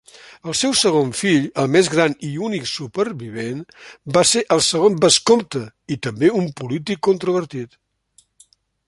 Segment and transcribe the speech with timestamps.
[0.51, 3.61] El seu segon fill, el més gran i únic supervivent,
[4.17, 5.63] va ser el segon vescomte
[5.97, 7.79] i també un polític controvertit.